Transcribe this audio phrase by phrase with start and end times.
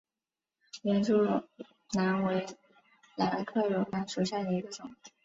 [0.81, 1.47] 连珠绒
[1.91, 2.47] 兰为
[3.17, 4.89] 兰科绒兰属下的一个种。